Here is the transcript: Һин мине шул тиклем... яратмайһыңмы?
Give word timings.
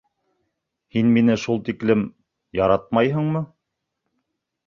Һин 0.95 1.09
мине 1.17 1.33
шул 1.41 1.59
тиклем... 1.67 2.01
яратмайһыңмы? 2.61 3.45